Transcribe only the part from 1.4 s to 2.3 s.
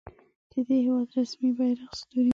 بیرغ ستوری لري.